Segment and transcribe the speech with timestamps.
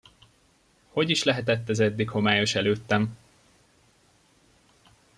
[0.89, 3.17] Hogy is lehetett ez eddig homályos előttem?